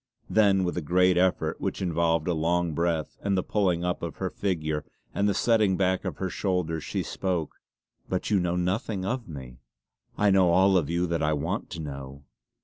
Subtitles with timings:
[0.31, 4.15] Then with a great effort, which involved a long breath and the pulling up of
[4.15, 7.57] her figure and the setting back of her shoulders, she spoke:
[8.09, 9.59] "But you know nothing of me!"
[10.17, 12.23] "I know all of you that I want to know!"